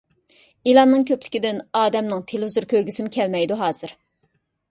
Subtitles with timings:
[0.69, 3.93] ئېلاننىڭ كۆپلۈكىدىن ئادەمنىڭ تېلېۋىزور كۆرگۈسىمۇ كەلمەيدۇ ھازىر.